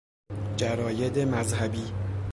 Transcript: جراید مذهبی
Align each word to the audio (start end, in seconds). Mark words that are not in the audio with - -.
جراید 0.57 1.17
مذهبی 1.19 1.93